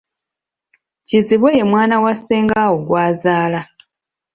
[1.07, 3.61] Kizibwe ye mwana wa Ssengaawo gw'azaala.